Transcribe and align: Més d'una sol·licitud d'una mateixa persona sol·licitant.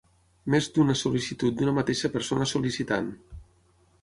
Més 0.53 0.69
d'una 0.77 0.95
sol·licitud 1.01 1.59
d'una 1.59 1.75
mateixa 1.81 2.11
persona 2.17 2.49
sol·licitant. 2.55 3.13